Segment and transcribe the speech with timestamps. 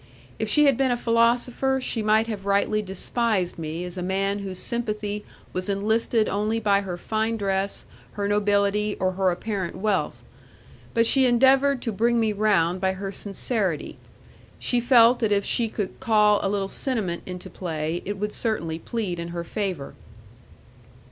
[0.39, 4.39] If she had been a philosopher she might have rightly despised me as a man
[4.39, 10.23] whose sympathy was enlisted only by her fine dress, her nobility, or her apparent wealth;
[10.95, 13.97] but she endeavoured to bring me round by her sincerity.
[14.57, 18.79] She felt that if she could call a little sentiment into play, it would certainly
[18.79, 19.93] plead in her favour.